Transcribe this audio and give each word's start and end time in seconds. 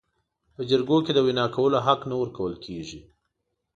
په 0.55 0.61
جرګو 0.69 0.97
کې 1.05 1.11
د 1.15 1.19
وینا 1.25 1.45
کولو 1.55 1.77
حق 1.87 1.99
نه 2.09 2.15
ورکول 2.21 2.53
کیږي. 2.65 2.99